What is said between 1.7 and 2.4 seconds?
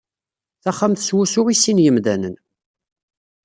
yemdanen.